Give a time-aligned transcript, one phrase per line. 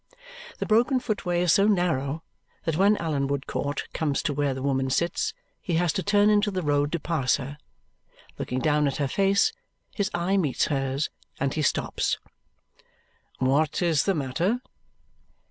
[0.57, 2.23] The broken footway is so narrow
[2.63, 5.31] that when Allan Woodcourt comes to where the woman sits,
[5.61, 7.59] he has to turn into the road to pass her.
[8.39, 9.53] Looking down at her face,
[9.93, 12.17] his eye meets hers, and he stops.
[13.37, 14.61] "What is the matter?"